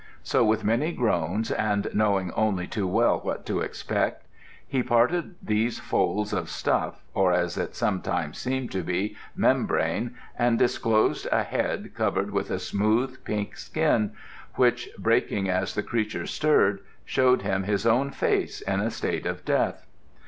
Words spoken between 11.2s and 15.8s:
a head covered with a smooth pink skin, which breaking as